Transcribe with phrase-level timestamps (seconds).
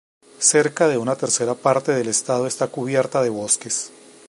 [0.39, 3.91] Cerca de una tercera parte del estado está cubierta de bosques.